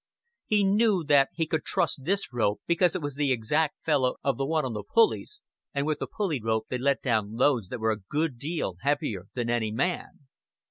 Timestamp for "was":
3.03-3.13